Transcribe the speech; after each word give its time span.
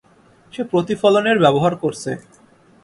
সে 0.53 0.61
প্রতিফলনের 0.63 1.37
ব্যবহার 1.39 1.73
করছে। 1.75 2.11